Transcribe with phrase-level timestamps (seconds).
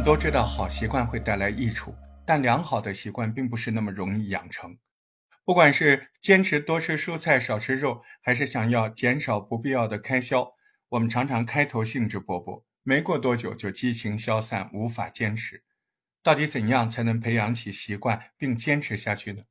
[0.00, 1.94] 们都知道，好习惯会带来益处，
[2.24, 4.78] 但良好的习惯并不是那么容易养成。
[5.44, 10.54] 不管是坚持多吃蔬菜、少吃肉，还是想要减少不必要的开销，
[10.88, 15.64] 我们常常开头兴致勃勃，没过多久就激情消散，无法坚持。
[16.22, 19.42] 到底怎样才能培养起习惯并坚持下去呢？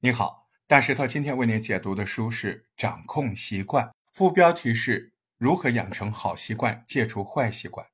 [0.00, 7.86] 你好，大石头今天为你解读的书是《掌控习惯》，副标题是如何养成好习惯，戒除坏习惯。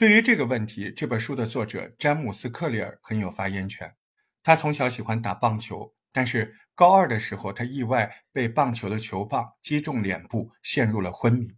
[0.00, 3.94] 对于这个问题，这本书的作者詹姆斯·克里尔很有发言权。
[4.42, 11.48] 他从小喜欢打棒球，但是高二的时候，他意外被棒球的球棒击中脸部，陷入了昏迷。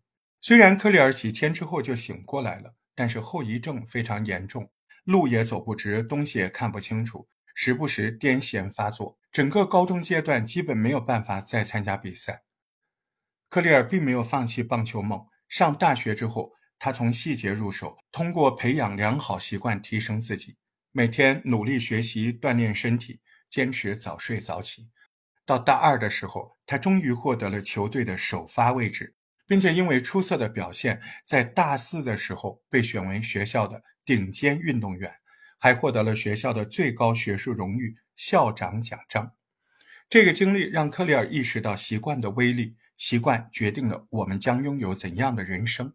[0.41, 4.73] 虽然克里尔几天之后就醒过来了，但是后遗症非常严重，
[5.05, 9.17] 路也走不直，东西也看不清楚，时不时癫痫发作。
[9.31, 12.43] 整个高中阶段基本没有办法再参加比赛。
[13.49, 16.55] 克里尔并没有放弃棒球梦，上大学之后。
[16.85, 20.57] 他从细节入手，通过培养良好习惯提升自己，
[20.91, 24.91] 每天努力学习锻炼身体，坚持早睡早起。
[25.47, 29.15] 到大二的时候，他终于获得了球队的首发位置，
[29.47, 35.15] 并且因为出色的表现，在大四的时候被选为学校的顶尖运动员，
[35.61, 39.31] 还获得了学校的最高学术荣誉——校长奖章。
[40.11, 45.95] 这个经历让克里尔意识到习惯的威力，习惯决定了我们将拥有怎样的人生。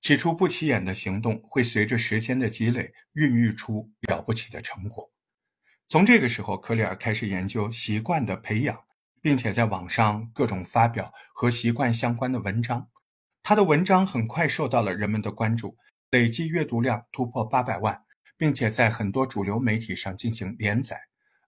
[0.00, 5.12] 起初不起眼的行动，会随着时间的积累，孕育出了不起的成果。
[5.86, 8.80] 从这个时候，克里尔开始研究习惯的培养，
[9.20, 12.88] 并且在网上各种发表和习惯相关的文章。
[13.42, 15.76] 他的文章很快受到了人们的关注，
[16.10, 18.02] 累计阅读量突破八百万，
[18.38, 20.98] 并且在很多主流媒体上进行连载。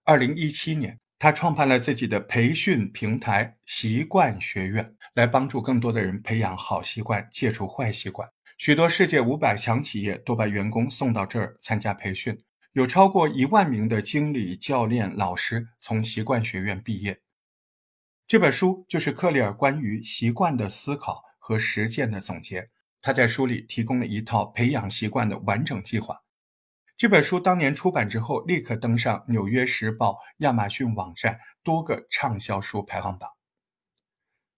[0.04, 8.28] 二零一七年，他创办了自己的培训平台——习惯学院，来帮助更多的人培养好习惯，戒除坏习惯。
[8.64, 17.22] 许多世界五百强企业都把员工送到这儿参加培训，有超过一万名的经理、教练、老师从习惯学院毕业。
[18.24, 22.70] 这本书就是克里尔关于习惯的思考和实践的总结。
[23.00, 26.20] 他在书里提供了一套培养习惯的完整计划。
[26.96, 33.28] 这本书当年出版之后，立刻登上《纽约时报》、亚马逊网站多个畅销书排行榜。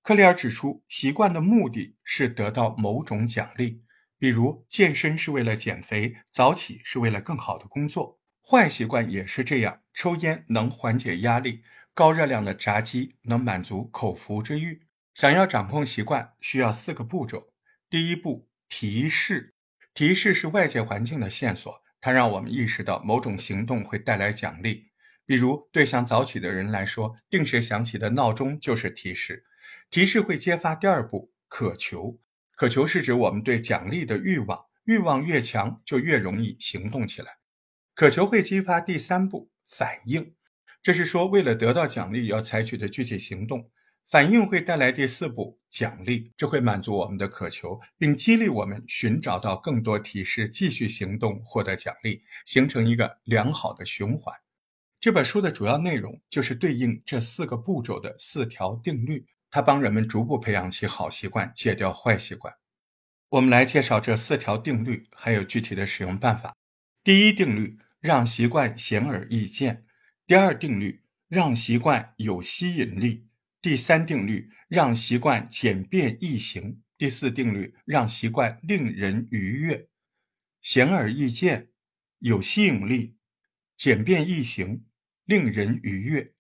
[0.03, 3.81] 克里尔指出，习惯的目的是得到某种奖励。
[4.25, 8.19] 比如健身是为了减肥，早起是为了更好的工作。
[8.43, 11.61] 坏习惯也是这样，抽烟能缓解压力，
[11.93, 14.87] 高热量的炸鸡能满足口腹之欲。
[15.13, 17.53] 想要掌控习惯，需要四个步骤。
[17.91, 19.55] 第一步，提示。
[19.93, 24.87] 提示是外界环境的线索，它让我们意识到某种行动会带来奖励。
[25.27, 29.45] 比如，对想早起的人来说，定时响起的闹钟就是提示。
[29.91, 32.19] 提示会揭发第二步，渴求。
[32.57, 37.39] 渴求是指我们对奖励的欲望，欲望越强，就越容易行动起来。
[37.95, 40.35] 渴求会激发第三步反应，
[40.83, 43.71] 这是说为了得到奖励要采取的具体行动。
[44.11, 54.33] 反应会带来第四步奖励，这会满足我们的渴求，并激励我们寻找到更多提示，继续行动，获得奖励，形成一个良好的循环。
[55.01, 59.27] 这本书的主要内容就是对应这四个步骤的四条定律。
[59.55, 62.57] 它帮人们逐步培养起好习惯，戒掉坏习惯。
[63.29, 66.57] 我们来介绍这四条定律，还有具体的使用办法。
[67.05, 69.85] 第一定律，让习惯显而易见；
[70.27, 73.29] 第二定律，让习惯有吸引力；
[73.63, 79.89] 第三定律，让习惯简便易行；第四定律，让习惯令人愉悦。
[80.63, 81.69] 显而易见，
[82.19, 83.15] 有吸引力，
[83.77, 84.85] 简便易行，
[85.25, 86.33] 令人愉悦。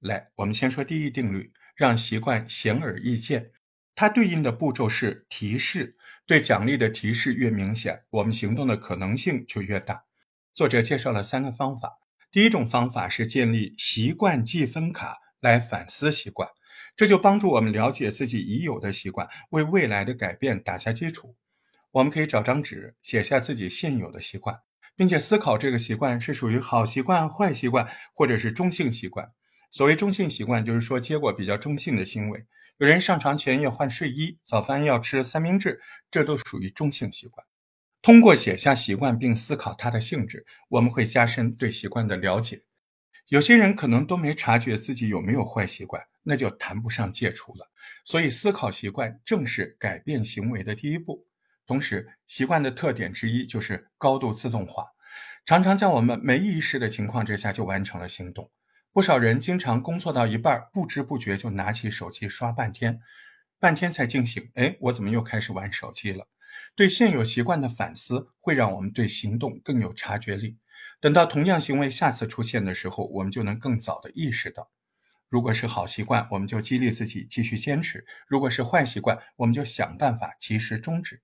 [0.00, 1.50] 来，我们先说第一定律。
[1.78, 3.52] 让习惯显而易见，
[3.94, 5.96] 它对应的步骤是提示。
[6.26, 10.04] 对奖励的提示越明显，我们行动的可能性就越大。
[10.52, 12.00] 作者介绍了三个方法。
[12.32, 16.48] 第一种方法是建立习惯记分卡来反思习惯，
[16.96, 21.36] 这就帮助我们了解自己已有的习惯，为未来的改变打下基础。
[21.92, 24.62] 我们可以找张纸，写下自己现有的习惯，
[24.96, 29.32] 并且思考这个习惯是属于好习惯、坏习惯，或者是中性习惯。
[29.70, 32.46] 所谓中性习惯，就是说结果比较中性的行为。
[32.78, 35.80] 有人上床前要换睡衣，早饭要吃三明治，
[36.10, 37.46] 这都属于中性习惯。
[38.00, 42.62] 通过写下习惯并思考它的性质，我们会加深对习惯的了解。
[43.28, 47.68] 有些人可能都没察觉自己有没有坏习惯，那就谈不上戒除了。
[48.04, 51.26] 所以，思考习惯正是改变行为的第一步。
[51.66, 54.86] 同时，习惯的特点之一就是高度自动化，
[55.44, 58.50] 常常在我们没意识的情况之下就完成了行动。
[58.98, 63.00] 不少人经常工作到一半，不知不觉就拿起手机刷半天，
[63.60, 66.26] 半天才惊醒，哎，我怎么又开始玩手机了？
[66.74, 70.58] 对现有习惯的反思会让我们对行动更有察觉力。
[71.00, 74.68] 等到同样行为下次出现的时候，我们就能更早的意识到。
[75.28, 81.22] 如果是好习惯，我们就激励自己继续坚持；如果是坏习惯，我们就想办法及时终止。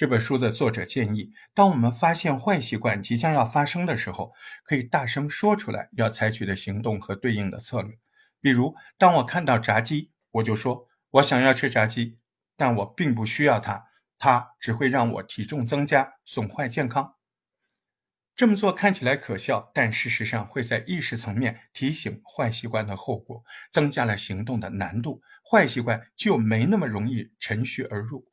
[0.00, 4.32] 这本书的作者建议，当我们发现坏习惯即将要发生的时候，
[4.64, 7.98] 可以大声说出来要采取的行动和对应的策略。
[8.40, 10.88] 比如，当我看到炸鸡，我就说
[11.20, 12.16] ：“我想要吃炸鸡，
[12.56, 17.16] 但我并不需要它，它只会让我体重增加，损坏健康。”
[18.34, 28.29] 这么做看起来可笑，但事实上会在意识层面提醒坏习惯的后果，增加了行动的难度，坏习惯就没那么容易趁虚而入。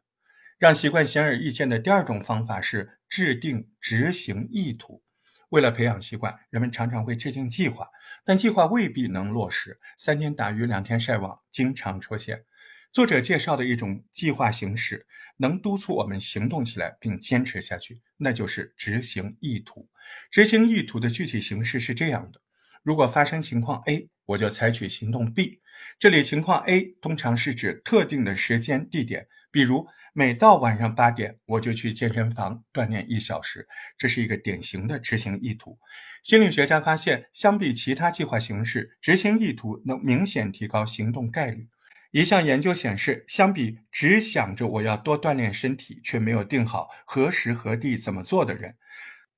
[0.58, 5.04] 让习惯显而易见的第二种方法是制定执行意图。
[5.50, 7.88] 为了培养习惯，人们常常会制定计划，
[8.26, 9.80] 但计划未必能落实。
[9.96, 12.44] 三天打鱼两天晒网经常出现。
[12.92, 15.06] 作者介绍的一种计划形式，
[15.38, 19.88] 能督促我们行动起来并坚持下去，那就是执行意图。
[20.32, 22.42] 执行意图的具体形式是这样的：
[22.82, 25.62] 如果发生情况 A，我就采取行动 B。
[26.00, 29.28] 这里情况 A 通常是指特定的时间地点。
[29.58, 33.68] 比如，每到晚上八点，我就去健身房锻炼一小时，
[33.98, 35.80] 这是一个典型的执行意图。
[36.22, 41.70] 心理学家发现，相比其他计划形式，执行意图能明显提高行动概率。
[42.12, 48.76] 一项研究显示，相比只想着我要多锻炼身体，却没有定好何时何地怎么做的人，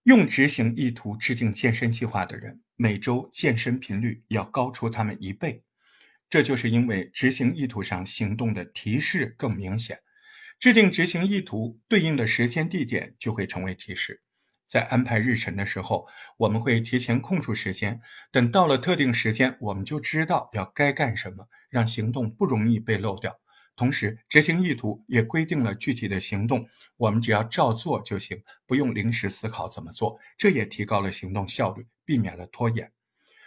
[0.04, 5.64] 用执行意图制定健身计划的人，每周健身频率要高出他们一倍。
[6.30, 9.98] 这就是因为执行意图上行动的提示更明显。
[10.60, 14.22] 制定执行意图对应的时间地点就会成为提示，
[14.66, 23.40] 在安排日程的时候，我们会提前空出时间，等到了特定时间，我们就知道要该干什么，让行动不容易被漏掉。
[23.78, 26.68] 同时，执行意图也规定了具体的行动，
[26.98, 32.92] 我们只要照做就行，不用临时思考怎么做，这也提高了行动效率，避免了拖延。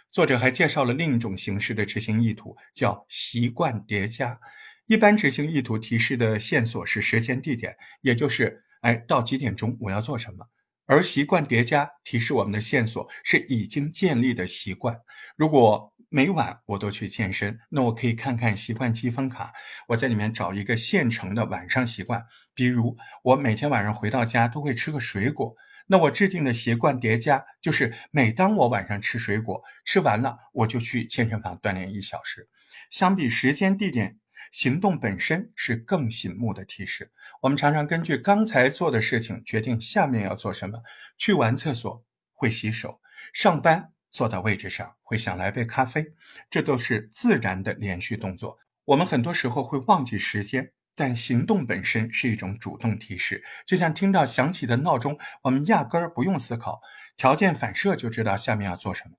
[0.09, 4.39] 作者还介绍了另一种形式的执行意图，叫习惯叠加。
[4.87, 10.47] 一般执行意图提示的线索是时间、地点，也就是，哎，到几点钟我要做什么。
[10.85, 14.99] 而习惯叠加提示我们的线索是已经建立的习惯。
[15.37, 19.53] 如果每晚我都去健身，那我可以看看习惯积分卡，
[19.87, 22.25] 我在里面找一个现成的晚上习惯。
[22.53, 25.55] 比如，我每天晚上回到家都会吃个水果，
[25.87, 32.49] 那我制定的习惯叠加就是，每当我晚上吃水果，吃完了我就去健身房锻炼一小时。
[32.89, 34.19] 相比时间、地点。
[34.53, 37.11] 行动本身是更醒目的提示。
[37.41, 40.83] 我们常常根据刚才做的事情决定下面要做什么。
[41.17, 43.01] 去完厕所会洗手，
[43.33, 46.13] 上班坐到位置上会想来杯咖啡，
[46.51, 48.59] 这都是自然的连续动作。
[48.85, 53.43] 我们很多时候会忘记时间，但行动本身是一种主动提示。
[53.65, 56.79] 就像听到响起的闹钟，我们压根儿不用思考，
[57.17, 59.15] 条件反射就知道下面要做什么。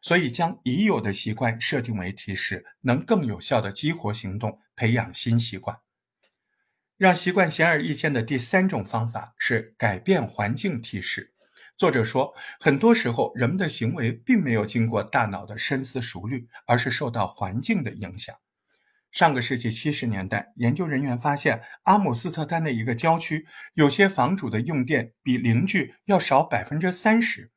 [0.00, 5.78] 所以，将已有的习惯设定为提示，能更有效的激活行动，培养新习惯。
[6.96, 11.32] 让习惯显而易见的第三种方法是改变环境提示。
[11.76, 18.36] 作者说，很多时候人们的行为并没有经过大脑的深思熟虑，而是受到环境的影响。
[19.10, 27.50] 上个世纪七十年代，研究人员发现，阿姆斯特丹的一个郊区，有些房主的用电比邻居要少百分之三十。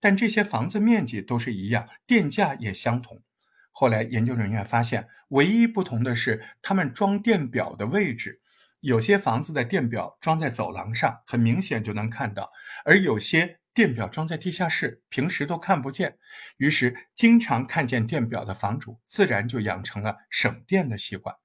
[0.00, 3.22] 但这些房子面积都是一样，电价也相同。
[3.70, 8.40] 后来研究人员发现，唯一不同的是他们装电表的位置。
[8.80, 12.44] 有些房子的电表装在走廊上，很明显就能看到；
[12.84, 16.16] 而有些电表装在地下室，平时都看不见。
[16.56, 21.36] 于是，经常看见电表的房主，自然就养成了省电的习惯。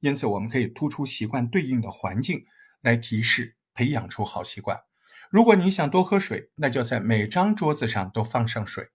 [0.00, 2.44] 因此，我们可以突出习惯对应的环境，
[2.80, 4.89] 来提示培养出好习惯。
[5.30, 8.88] 如果你想多喝水，那就在每张桌子上都放上水，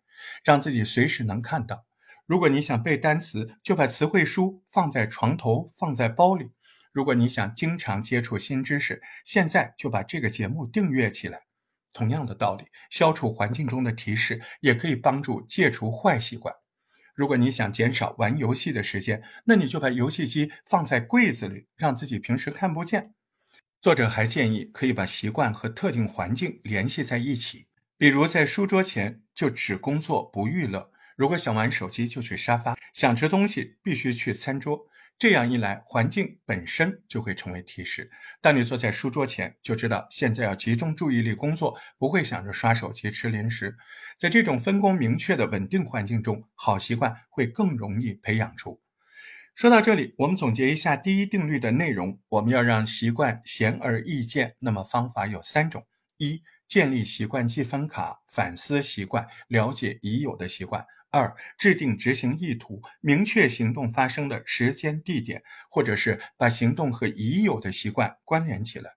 [0.44, 1.86] 让自己随时能看到。
[2.25, 6.51] 如果你想背单词，就把词汇书放在床头，放在包里。
[6.92, 11.44] 如果你想经常接触新知识，现在就把这个节目订阅起来。
[11.94, 16.54] 同样的道理，消除环境中的提示，也可以帮助戒除坏习惯。
[17.13, 23.13] 如果你想减少玩游戏的时间，那你就把游戏机放在柜子里，让自己平时看不见。
[23.86, 27.68] 作者还建议可以把习惯和特定环境联系在一起，
[28.00, 34.88] 比如在书桌前就只工作不娱乐；如果想玩手机就去沙发，想吃东西必须去餐桌。
[35.20, 38.10] 这样一来，环境本身就会成为提示。
[38.42, 43.77] 当你坐在书桌前，就知道现在要集中注意力工作，不会想着刷手机、吃零食。
[44.18, 48.82] 在这种分工明确的稳定环境中，好习惯会更容易培养出。
[49.56, 54.54] 说到这里，我们总结一下第一定律的内容：我们要让习惯显而易见。
[54.60, 68.90] 那么方法有三种：一、建立习惯积分卡，反思习惯，了解已有的习惯；二、制定执行意图，明确行动发生的时间、地点，或者是把行动和已有的习惯关联起来；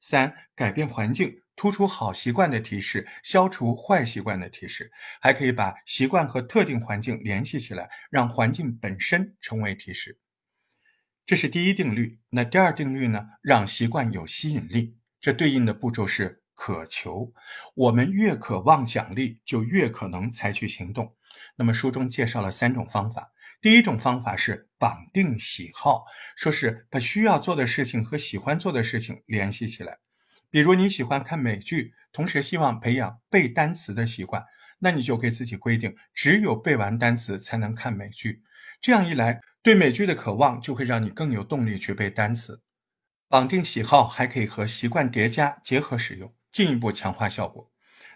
[0.00, 1.42] 三、改变环境。
[1.58, 10.20] 突出好习惯的提示，消除坏习惯的提示，还可以把习惯和特定环境联系起来，让环境本身成为提示。
[11.26, 12.20] 这是第一定律。
[12.30, 13.26] 那第二定律呢？
[13.42, 14.96] 让习惯有吸引力。
[15.20, 17.34] 这对应的步骤是渴求。
[17.74, 21.16] 我们越渴望奖励，就越可能采取行动。
[21.56, 23.32] 那么书中介绍了三种方法。
[23.60, 26.04] 第一种方法是绑定喜好，
[26.36, 29.98] 说是把需要做的事情和喜欢做的事情联系起来。
[30.50, 34.44] 比如你喜欢看美剧，同时希望培养背单词的习惯，
[34.78, 38.42] 那你就给自己规定，只有背完单词才能看美剧。
[38.80, 42.62] 这样一来，对美剧的渴望就会让你更有动力去背单词。
[43.28, 47.70] 绑定喜好还可以和习惯叠加结合使用，进一步强化效果。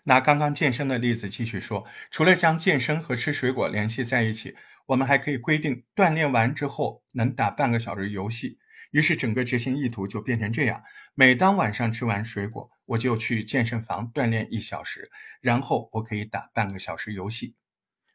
[0.04, 8.58] 拿刚刚健身的例子继续说，除了将健身和吃水果联系在一起，我们还可以规定锻炼完之后能打半个小时游戏。
[8.92, 10.82] 于是整个执行意图就变成这样：
[11.14, 17.56] 每当晚上吃完水果，我就去健身房锻炼一小时，然后我可以打半个小时游戏。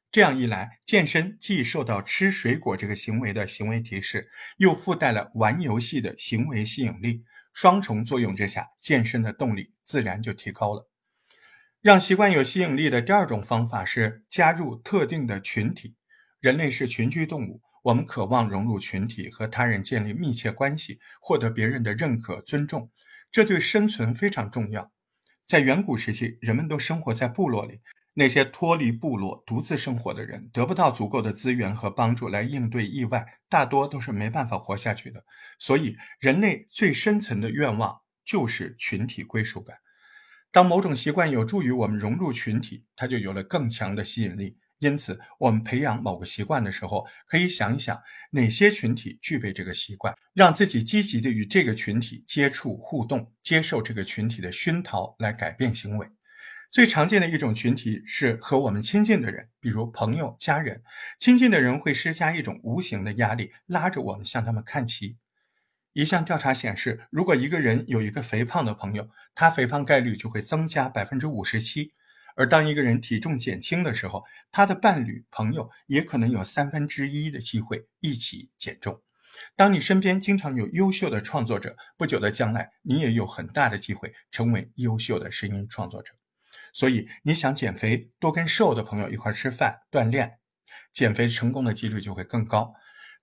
[0.10, 10.89] 这样一来，健身既受到吃水果这个行为的行为提示，又附带了玩游戏的行为吸引力，双重作用之下，健身的动力自然就提高了。
[11.81, 15.96] 让习惯有吸引力的第二种方法是加入特定的群体。
[16.39, 17.62] 人类是群居动物。
[17.88, 22.91] 我们渴望融入群体，和他人建立密切关系，获得别人的认可、尊重，
[23.32, 24.91] 这对生存非常重要。
[25.46, 27.79] 在远古时期，人们都生活在部落里，
[28.15, 35.24] 那些脱离部落、独自生活的人，得不到足够的资源和帮助来应对意外，大多都是没办法活下去的。
[35.58, 39.77] 所以，人类最深层的愿望就是群体归属感。
[40.51, 44.58] 当某种习惯有助于我们融入群体，它就有了更强的吸引力。
[44.79, 48.00] 因此，我们培养某个习惯的时候，可以想一想
[48.31, 56.07] 哪些群体具备这个习惯，让自己积极的与这个群体接触互动，接受这个群体的熏陶，来改变行为。
[56.69, 60.84] 最常见的一种群体是和我们亲近的人，比如朋友、家人。
[61.17, 65.17] 亲近的人会施加一种无形的压力，拉着我们向他们看齐。
[65.93, 71.93] 一项调查显示，如果一个人有一个肥胖的朋友，他肥胖概率就会增加百分之五十七。
[72.38, 79.01] 而当一个人体重减轻的时候，他的伴侣、朋友也可能有三分之一的机会一起减重。
[79.56, 86.13] 当你身边经常有优秀的创作者，不久的将来，你也有很大的机会成为优秀的声音创作者。
[86.74, 90.38] 所以，你想减肥，多跟瘦的朋友一块吃饭、锻炼，
[90.91, 92.74] 减肥成功的几率就会更高。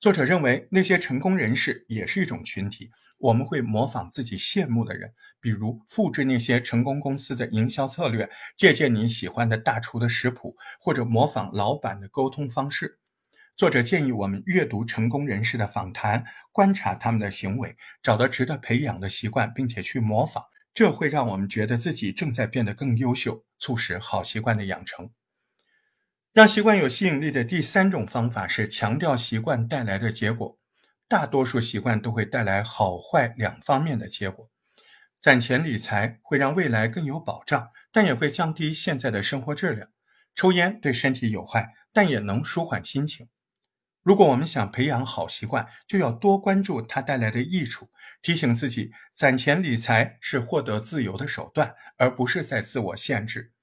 [0.00, 2.90] 作者认为，那些成功人士也是一种群体。
[3.18, 12.98] 我们会模仿自己羡慕的人，比如复制那些成功公司的营销策略，借鉴你喜欢的大厨的食谱，或者模仿老板的沟通方式。
[13.56, 20.42] 作者建议我们阅读成功人士的访谈，观察他们的行为，找到值得培养的习惯，并且去模仿。
[20.74, 25.08] 这会让我们觉得自己正在变得更优秀，促使好习惯的养成。
[26.34, 30.58] 让习惯有吸引力的第三种方法是强调习惯带来的结果。
[31.06, 34.50] 大多数习惯都会带来好坏两方面的结果。
[35.20, 39.90] 攒钱理财会让未来更有保障，但也会降低现在的生活质量。
[40.34, 43.28] 抽烟对身体有害，但也能舒缓心情。
[44.02, 53.53] 如果我们想培养好习惯，就要多关注它带来的益处，提醒自己攒钱理财是获得自由的手段，而不是在自我限制。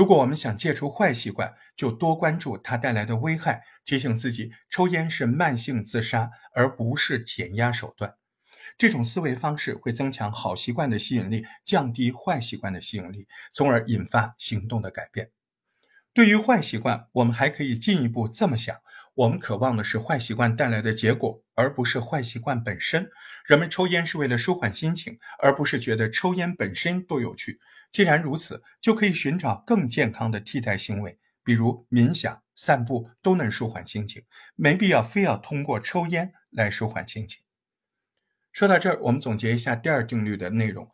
[0.00, 8.14] 如果我们想戒除坏习惯，就多关注它带来的危害，提醒自己抽烟是慢性自杀，而不是减压手段。
[8.78, 15.32] 这种思维方式会增强好习惯的吸引力，降低坏习惯的吸引力，从而引发行动的改变。
[16.14, 18.74] 对于坏习惯，我们还可以进一步这么想。
[19.14, 23.10] 我们渴望的是坏习惯带来的结果，而不是坏习惯本身。
[23.44, 27.60] 人们抽烟是为了舒缓心情，而不是觉得抽烟本身多有趣。
[27.90, 34.22] 既然如此，就可以寻找更健康的替代行为，比如冥想、散步，都能舒缓心情，
[34.54, 37.42] 没必要非要通过抽烟来舒缓心情。
[38.52, 40.88] 说到这儿，我们总结一下第二定律的内容：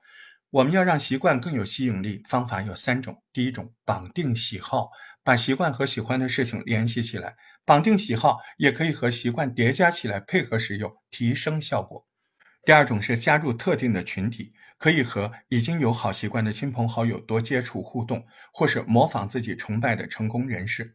[0.50, 3.23] 我们要让习惯更有吸引力，方法有三种。
[3.32, 4.90] 第一种，绑定喜好，
[5.23, 7.37] 把习惯和喜欢的事情联系起来。
[7.66, 12.06] 绑定喜好也可以和习惯叠加起来配合使用，提升效果。
[12.62, 20.94] 第二种是加入特定的群体，可以和已经有好习惯的亲朋好友多接触互动，或是模仿自己崇拜的成功人士。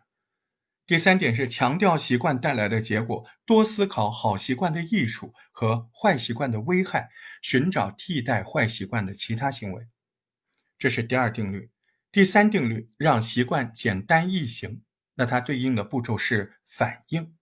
[0.87, 7.09] 第三点是强调习惯带来的结果，多思考好习惯的益处和坏习惯的危害，
[7.41, 9.87] 寻找替代坏习惯的其他行为。
[10.77, 11.69] 这是第二定律。
[12.11, 14.81] 第三定律让习惯简单易行，
[15.15, 17.33] 那它对应的步骤是反应。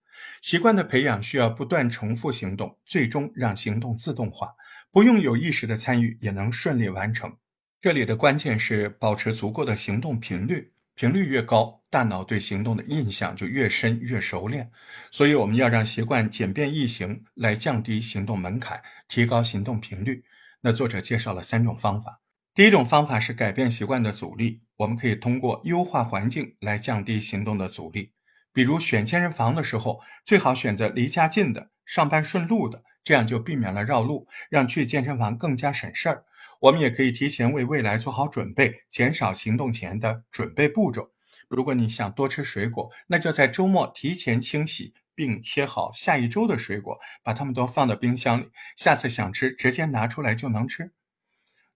[0.42, 4.54] 习惯的培养需要不断重复行动，最终让行动自动化，
[4.90, 7.36] 不用有意识的参与也能顺利完成。
[7.80, 10.72] 这里的关键是保持足够的行动频率。
[10.94, 14.70] 频率越高，大脑对行动的印象就越深越熟练。
[15.10, 20.22] 所以我们要让习惯简便易行，来降低行动门槛，提高行动频率。
[20.60, 22.19] 那作者介绍了三种方法。
[22.52, 28.12] 第一种方法是改变习惯的阻力，我们可以通过优化环境来降低行动的阻力。
[28.52, 36.24] 比如选健身房的时候，最好选择离家近的、上班顺路的，这样就避免了绕路，让去健身房更加省事儿。
[36.62, 41.12] 我们也可以提前为未来做好准备，减少行动前的准备步骤。
[41.48, 50.92] 如果你想多吃水果，那就在周末提前清洗并切好下一周的水果，把它们都放到冰箱里，下次想吃直接拿出来就能吃。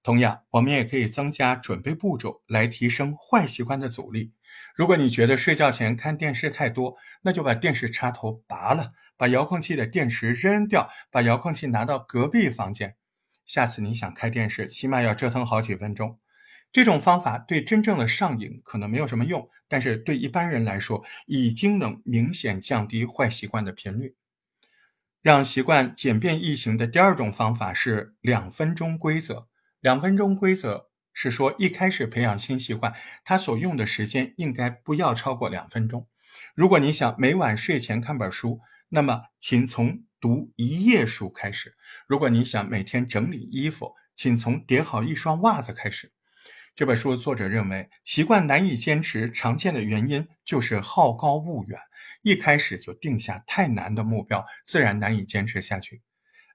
[0.05, 4.35] 同样，我们也可以增加准备步骤来提升坏习惯的阻力。
[4.77, 12.97] 如果你觉得睡觉前看电视太多，那就把电视插头拔了，把遥控器的电池扔掉，把遥控器拿到隔壁房间。
[13.47, 16.19] 下次你想开电视，起码要折腾好几分钟。
[16.71, 24.17] 这种方法对真正的上瘾可能没有什么用，但是对一般人来说，已经能明显降低坏习惯的频率。
[25.23, 29.49] 让习惯简便易行的第二种方法是两分钟规则。
[29.85, 36.09] 两分钟规则是说，一开始培养新习惯，它所用的时间应该不要超过两分钟。
[36.55, 41.77] 如果你想每晚睡前看本书，那么请从读一页书开始。
[42.07, 46.15] 如果你想每天整理衣服，请从叠好一双袜子开始。
[46.75, 51.79] 这本书作者认为，习惯难以坚持，常见的原因就是好高骛远，
[52.23, 56.01] 一开始就定下太难的目标，自然难以坚持下去。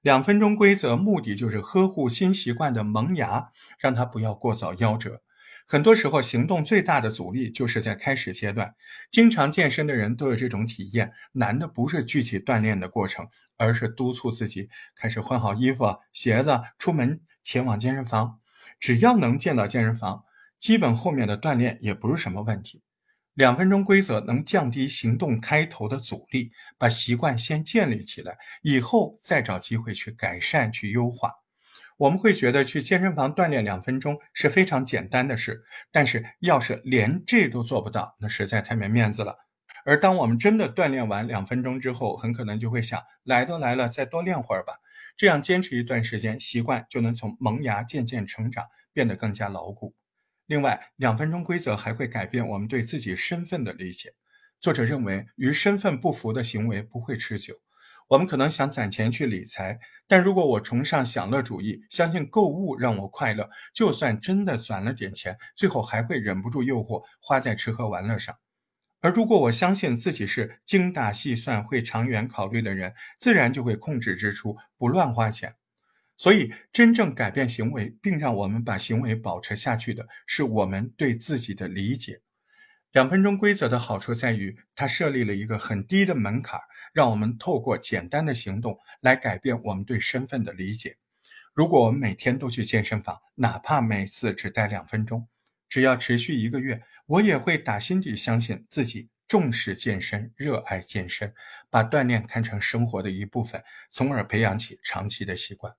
[0.02, 5.22] 两分钟规则目的就是呵护新习惯的萌芽，让它不要过早夭折。
[5.68, 8.74] 很多时候，行动最大的阻力就是在开始阶段。
[9.12, 18.40] 经常健身的人都有这种体验：难的不是具体锻炼的过程，而是督促自己开始换好衣服、鞋子，出门前往健身房。
[18.80, 20.24] 只要能见到健身房，
[20.58, 22.82] 基本后面的锻炼也不是什么问题。
[23.40, 31.32] 两分钟规则能降低行动开头的阻力，把习惯先建立起来，以后再找机会去改善、去优化。
[31.96, 39.38] 我们会觉得去健身房锻炼两分钟是非常简单的事，但是要是连这都做不到，那实在太没面子了。
[39.86, 44.74] 而当我们真的锻炼完两分钟之后，很可能就会想：来都来了，再多练会儿吧。
[45.16, 49.96] 这样坚持一段时间，习惯就能从萌芽渐渐成长，变得更加牢固。
[50.50, 54.16] 另外，两分钟规则还会改变我们对自己身份的理解。
[54.60, 57.54] 作者认为，与身份不符的行为不会持久。
[58.08, 68.36] 我们可能想攒钱去理财，但如果我崇尚享乐主义，相信购物让我快乐，就算真的攒了点钱，最后还会忍不住诱惑花在吃喝玩乐上。
[69.02, 75.54] 而如果我相信自己是精打细算、会长远考虑的人，自然就会控制支出，不乱花钱。
[76.20, 82.20] 所以，真正改变行为，并让我们把行为保持下去的，是我们对自己的理解。
[82.92, 86.60] 两分钟规则的好处在于，它设立了一个很低的门槛。
[86.92, 90.98] 让我们透过简单的行动来改变我们对身份的理解。
[91.54, 95.28] 如果我们每天都去健身房，哪怕每次只待两分钟，
[95.70, 101.34] 只要持续一个月，我也会打心底相信自己重视健身、热爱健身，
[101.70, 105.76] 把锻炼看成生活的一部分，从而培养起长期的习惯。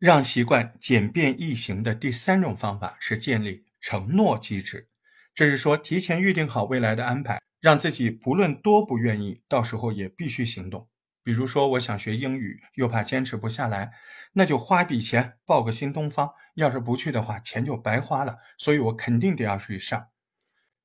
[0.00, 4.88] 让习惯简便易行的第三种方法是建立承诺机制，
[5.34, 7.38] 这是说提前预定好未来的安排。
[7.60, 10.88] 让自己不论多不愿意，到时候也必须行动。
[11.22, 13.92] 比如说，我想学英语，又怕坚持不下来，
[14.32, 16.30] 那就花笔钱报个新东方。
[16.54, 18.38] 要是不去的话，钱就白花了。
[18.56, 20.06] 所以我肯定得要去上。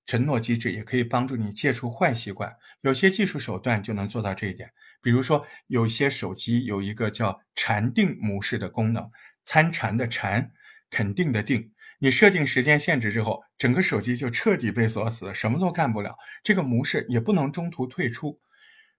[0.05, 4.73] 承诺机制也可以帮助你戒除坏习惯，有些技术手段就能做到这一点。
[5.05, 9.11] 比如说，有些手机有一个叫禅定模式的功能，
[9.43, 10.51] 参禅的禅，
[10.89, 11.71] 肯定的定。
[11.99, 16.15] 你设定时间限制之后，整个手机就彻底被锁死，什么都干不了。
[16.41, 18.39] 这个模式也不能中途退出。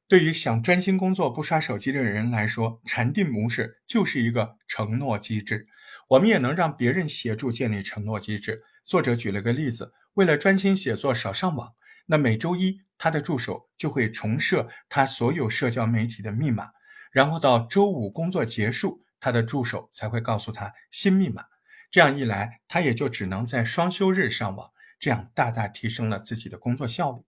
[0.07, 5.67] 对于想专心工作不刷手机的人来说，禅定模式就是一个承诺机制。
[6.11, 8.63] 我们也能让别人协助建立承诺机制。
[8.85, 11.73] 作者举了个例子：为了专心写作少上网，
[12.07, 16.71] 那每周一他的助手就会重设他所有社交媒体的密码，
[17.13, 21.45] 然后到周五工作结束，他的助手才会告诉他新密码。
[21.91, 27.23] 这样一来，他也就只能在双休日上网，这样大大提升了自己的工作效率。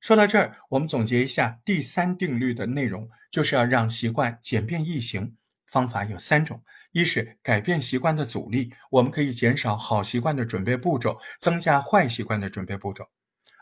[0.00, 5.36] 说到这儿，我们总结一下第三定律的内容，就是要让习惯简便易行。
[5.66, 13.04] 方法有三种：一是改变习惯的阻力，我们可以减少好习惯的准备步骤，增加坏习惯的准备步骤；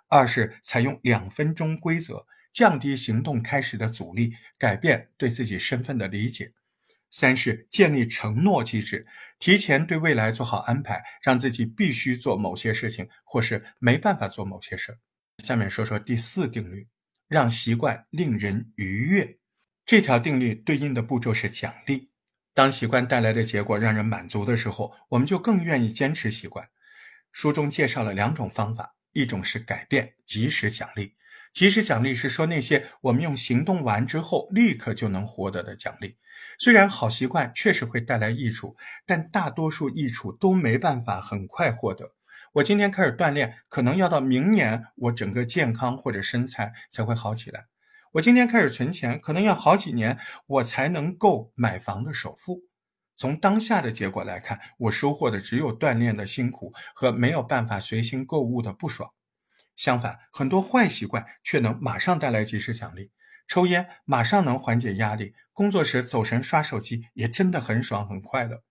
[0.09, 6.47] 二是采用两分钟规则，降低行动开始的阻力，改变对自己身份的理解；
[7.11, 9.07] 三是建立承诺机制，
[9.39, 14.99] 提前对未来做好安排，让自己必须做某些事情，或是没办法做某些事
[15.45, 16.89] 下面说说第四定律，
[17.29, 19.39] 让习惯令人愉悦。
[19.87, 22.11] 这条定律对应的步骤是奖励。
[22.55, 26.69] 当习惯带来的结果让人满足的时候，我们就更愿意坚持习惯。
[27.31, 31.15] 书中介绍了两种方法，一种是改变，及时奖励。
[31.53, 36.17] 及时奖励是说那些我们用行动完之后立刻就能获得的奖励。
[36.57, 42.13] 虽然好习惯确实会带来益处，但大多数益处都没办法很快获得。
[42.53, 47.67] 我今天开始锻炼，可能要到明年我整个健康或者身材才会好起来。
[48.13, 52.68] 我今天开始存钱，可能要好几年我才能够买房的首付。
[53.19, 59.11] 从当下的结果来看，我收获的只有锻炼的辛苦和没有办法随心购物的不爽。
[59.75, 63.11] 相反，很多坏习惯却能马上带来及时奖励。
[63.49, 68.63] 抽烟马上能缓解压力，工作时走神刷手机也真的很爽很快乐。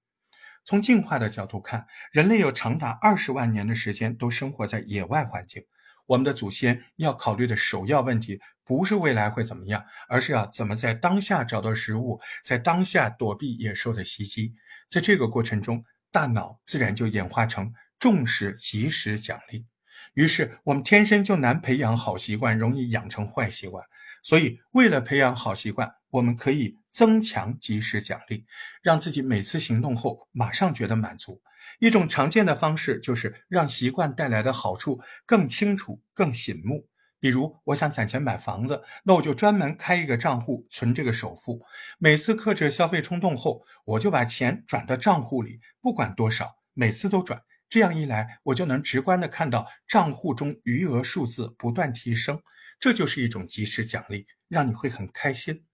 [0.63, 5.65] 从进化的角度看，人类有长达二十万年的时间都生活在野外环境。
[6.07, 14.55] 我们的祖先要考虑的首要问题，不是未来会怎么样，而是要怎么在当下找到食物，在当下躲避野兽的袭击。
[14.89, 19.67] 在这个过程中，大脑自然就演化成重视及时奖励。
[20.13, 23.85] 于是，我们天生就难培养好习惯，容易养成坏习惯。
[24.23, 28.45] 所以，为了培养好习惯，我们可以增强及时奖励，
[28.81, 31.41] 让自己每次行动后马上觉得满足。
[31.79, 36.87] 一种常见的方式就是让习惯带来的好处更清楚、更醒目。
[37.19, 41.63] 比如，我想攒钱买房子，那我就专门开一个账户存这个首付。
[41.97, 47.41] 每次克制消费冲动后，我就把钱转到账户里，不管多少，每次都转。
[47.69, 52.39] 这样一来，我就能直观的看到账户中余额数字不断提升，
[52.79, 55.65] 这就是一种及时奖励，让你会很开心。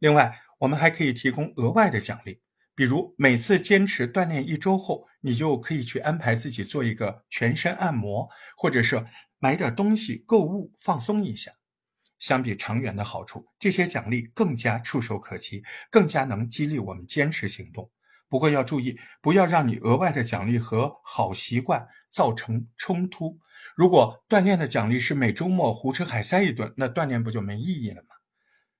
[0.00, 2.42] 另外，我们还可以提供额外的奖励。
[2.74, 9.06] 比如每次坚持锻炼一周后，你就可以去安排自己做一个全身按摩，或者是
[9.38, 11.52] 买点东西购物放松一下。
[12.18, 17.90] 相比长远的好处，这些奖励更加触手可及，更加能激励我们坚持行动。
[18.28, 23.38] 不过要注意，不要让你额外的奖励和好习惯造成冲突。
[23.74, 28.08] 如果锻炼的奖励是每周末胡吃海塞一顿，那锻炼不就没意义了吗？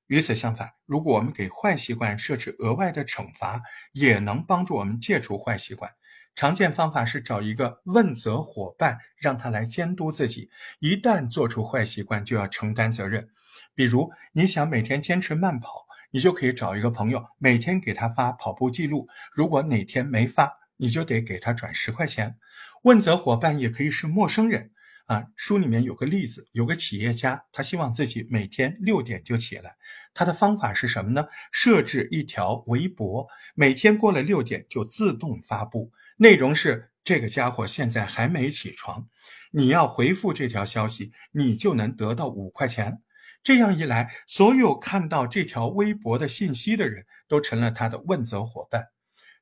[0.07, 5.90] 与此相反，如果我们给坏习惯设置额外的惩罚，也能帮助我们戒除坏习惯。
[6.34, 10.50] 常见方法是找一个问责伙伴，让他来监督自己。
[10.78, 13.28] 一旦做出坏习惯，就要承担责任。
[13.74, 19.08] 比如，你想每天坚持慢跑，你就可以找一个朋友，每天给他发跑步记录。
[19.32, 22.38] 如果哪天没发，你就得给他转十块钱。
[22.82, 24.70] 问责伙伴也可以是陌生人。
[25.06, 29.74] 啊，书里面有个例子，有个企业家，他希望自己每天六点就起来。
[30.14, 31.26] 他的方法是什么呢？
[31.50, 35.90] 设置一条微博，每天过了六点就自动发布，
[36.22, 39.09] 内容是这个家伙现在还没起床，
[39.52, 43.02] 你要回复这条消息，你就能得到五块钱。
[43.42, 48.88] 这样一来，所有看到这条微博的信息的人都成了他的问责伙伴。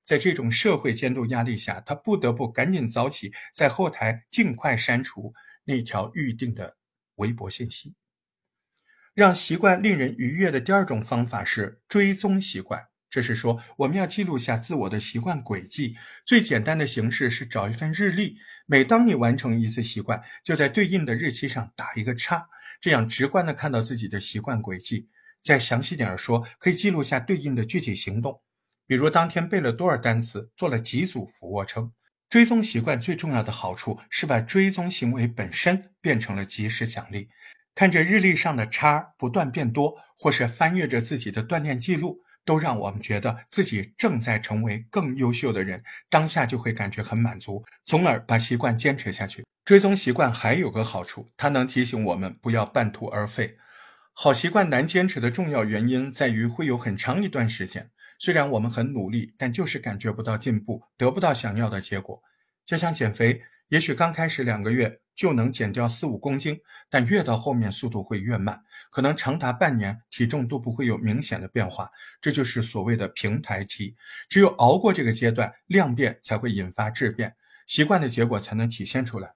[0.04, 5.34] 在这种社会监督压力下，他不得不赶紧早起，在后台尽快删除。
[5.64, 6.76] 那条预定的
[7.16, 7.96] 微博信息，
[9.14, 12.86] 让习惯令人愉悦的第二种方法是追踪习惯。
[13.10, 15.96] 这是说，我们要记录下自我的习惯轨迹。
[16.26, 22.48] 最简单的形式是找一份日历，每当你完成一次习惯，就在对应的日期上打一个叉，
[22.80, 25.08] 这样直观的看到自己的习惯轨迹。
[25.40, 28.42] 再详细点说，可以记录下对应的具体行动，
[28.86, 31.92] 比如当天背了多少单词，做了几组俯卧撑。
[32.28, 37.30] 追踪习惯最重要的好处是把追踪行为本身变成了及时奖励。
[37.74, 49.44] 看着日历上的叉不断变多，或是翻阅着自己的锻炼记录，都让我们觉得自己正在成为更优秀的人，当下就会感觉很满足，从而把习惯坚持下去。
[49.66, 53.58] 追踪习惯还有个好处，它能提醒我们不要半途而废。
[54.14, 57.90] 好习惯难坚持的重要原因在于会有很长一段时间。
[58.18, 62.22] 虽然我们很努力，但就是感觉不到进步，得不到想要的结果。
[62.64, 71.90] 就像减肥，也许刚开始两个月就能减掉四五公斤，但越到后面速度会越慢，可能长达半年体重都不会有明显的变化。
[72.20, 73.94] 这就是所谓的平台期。
[74.28, 79.34] 只有熬过这个阶段，量变才会引发质变，习惯的结果才能体现出来。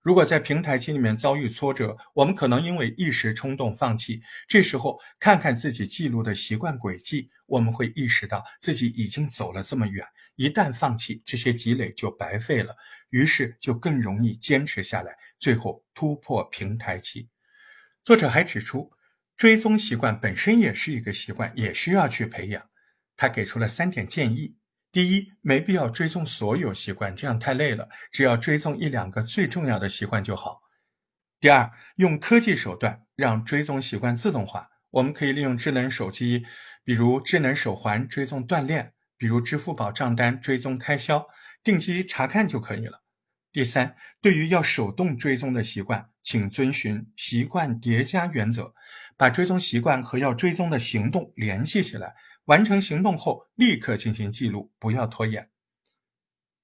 [0.00, 4.20] 如果在平台期里面遭遇挫折，我们可能因为一时冲动放弃。
[4.46, 10.06] 这时候看看自己记录的习惯轨迹，我们会意识到自己已经走了这么远。
[10.36, 12.76] 一旦放弃，这些积累就白费了，
[13.10, 17.28] 于是就更容易坚持下来，最后突破平台期。
[18.02, 18.90] 作者还指出，
[19.36, 22.70] 追踪习惯本身也是一个习惯，也需要去培养。
[23.16, 24.56] 他给出了三点建议。
[24.90, 27.88] 第一，没必要追踪所有习惯，这样太累了。
[28.12, 30.62] 只要追踪一两个最重要的习惯就好。
[31.40, 34.70] 第二，用科技手段让追踪习惯自动化。
[34.90, 36.44] 我们可以利用智能手机，
[36.84, 41.26] 比如智能手环追踪锻炼，比如支付宝账单追踪开销，
[41.62, 43.00] 定期查看就可以了。
[43.52, 48.74] 第三，对于要手动追踪的习惯，请遵循习惯叠加原则，
[49.16, 52.16] 把追踪习惯和要追踪的行动联系起来。
[52.44, 55.48] 完成行动后，立刻进行记录，不要拖延。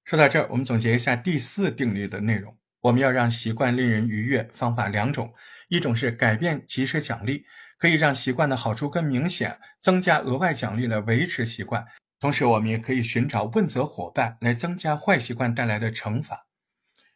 [0.03, 5.33] 说到这儿，我们总结一下第四定律的内容：我们要让习惯令人愉悦，方法两种，
[5.67, 7.43] 一种是改变及时奖励，
[7.79, 11.83] 可以让习惯的好处更明显，增加额外奖励来维持习惯；
[12.21, 16.45] 同时，我们也可以寻找问责伙伴来增加坏习惯带来的惩罚。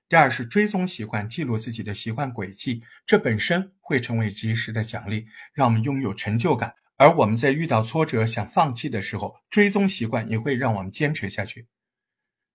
[0.10, 6.74] 第二是追踪习惯，记录自己的习惯轨迹，这本身会成为及时的奖励，让我们拥有成就感。
[6.98, 11.68] 而我们在遇到挫折想放弃的时候，追踪习惯也会让我们坚持下去。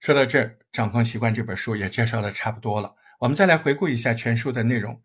[0.01, 2.97] 说到这儿，《掌控习惯》这本书也介绍的差不多了。
[3.21, 5.01] 我们再来回顾一下全书的内容。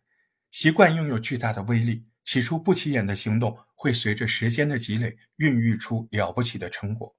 [0.50, 7.16] 习惯拥有巨大的威力，起初不起眼的行动会随着时间的积累孕育出了不起的成果。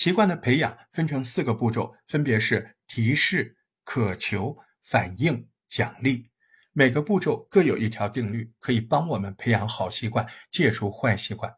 [0.00, 6.30] 习惯的培养分成四个步骤，分别是提示、渴求、反应、奖励。
[6.72, 11.54] 每个步骤各有一条定律，可以帮我们培养好习惯，戒除坏习惯。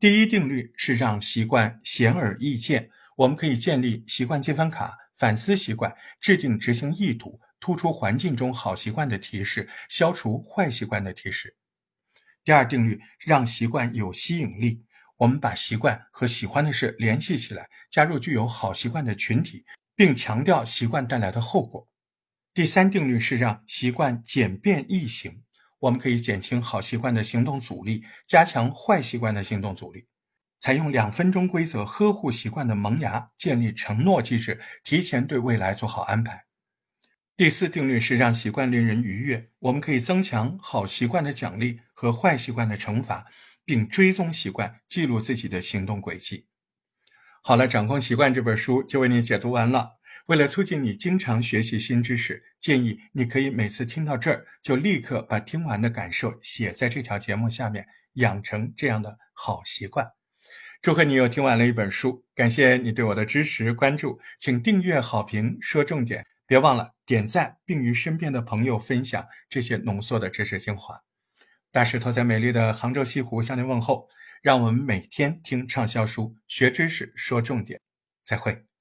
[0.00, 11.54] 第一定律是让习惯显而易见，我们可以建立习惯积分卡，反思习惯，制定执行意图，突出环境中好习惯的提示，消除坏习惯的提示。
[12.42, 14.82] 第二定律让习惯有吸引力，
[15.22, 21.88] 我们把习惯和喜欢的事联系起来，加入具有好习惯的群体，并强调习惯带来的后果。
[22.52, 25.44] 第三定律是让习惯简便易行，
[25.78, 30.08] 我们可以减轻好习惯的行动阻力，加强坏习惯的行动阻力。
[30.58, 36.46] 采用两分钟规则呵护习惯的萌芽，建立承诺机制，提前对未来做好安排。
[37.36, 43.26] 第四定律是让习惯令人愉悦，我们可以增强好习惯的奖励和坏习惯的惩罚，
[43.64, 46.46] 并追踪习惯，记录自己的行动轨迹。
[47.42, 49.98] 好了，掌控习惯这本书就为你解读完了。
[50.26, 60.12] 为了促进你经常学习新知识，建议你可以每次听到这儿就立刻把听完的感受写在这条节目下面，养成这样的好习惯。
[60.80, 71.02] 祝贺你又听完了一本书，感谢你对我的支持关注，请订阅、好评、说重点，别忘了点赞，并与身边的朋友分享这些浓缩的知识精华。
[71.72, 74.06] 大石头在美丽的杭州西湖向您问候，
[74.42, 77.80] 让我们每天听畅销书，学知识，说重点，
[78.22, 78.71] 再会。